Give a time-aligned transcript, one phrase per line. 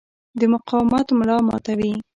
[0.39, 1.91] د مقاومت ملا ماتوي.